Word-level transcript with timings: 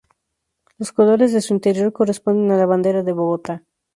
Los 0.79 0.93
colores 0.93 1.31
de 1.31 1.41
su 1.41 1.53
interior 1.53 1.93
corresponden 1.93 2.49
a 2.51 2.57
la 2.57 2.65
bandera 2.65 3.03
de 3.03 3.11
Bogotá. 3.13 3.63